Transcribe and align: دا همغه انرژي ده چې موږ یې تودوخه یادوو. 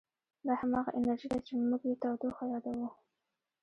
دا 0.45 0.53
همغه 0.61 0.89
انرژي 0.97 1.27
ده 1.33 1.39
چې 1.47 1.53
موږ 1.69 1.81
یې 1.89 1.95
تودوخه 2.01 2.43
یادوو. 2.53 2.89